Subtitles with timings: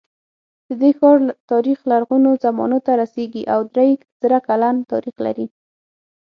[0.67, 1.19] د دې ښار
[1.51, 3.89] تاریخ لرغونو زمانو ته رسېږي او درې
[4.21, 5.45] زره کلن تاریخ لري.